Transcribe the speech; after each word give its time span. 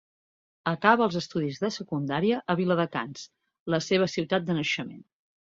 Acaba 0.69 1.03
els 1.07 1.17
estudis 1.19 1.59
de 1.63 1.69
secundària 1.75 2.39
a 2.55 2.57
Viladecans, 2.61 3.27
la 3.75 3.83
seva 3.91 4.09
ciutat 4.17 4.51
de 4.51 4.59
naixement. 4.63 5.07